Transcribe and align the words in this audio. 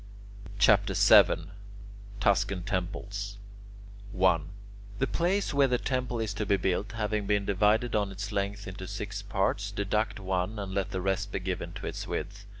CHAPTER 0.57 0.95
VII 0.95 1.51
TUSCAN 2.19 2.63
TEMPLES 2.63 3.37
1. 4.13 4.49
The 4.97 5.05
place 5.05 5.53
where 5.53 5.67
the 5.67 5.77
temple 5.77 6.19
is 6.19 6.33
to 6.33 6.45
be 6.47 6.57
built 6.57 6.93
having 6.93 7.27
been 7.27 7.45
divided 7.45 7.95
on 7.95 8.11
its 8.11 8.31
length 8.31 8.67
into 8.67 8.87
six 8.87 9.21
parts, 9.21 9.69
deduct 9.69 10.19
one 10.19 10.57
and 10.57 10.73
let 10.73 10.89
the 10.89 11.01
rest 11.01 11.31
be 11.31 11.39
given 11.39 11.73
to 11.73 11.85
its 11.85 12.07
width. 12.07 12.47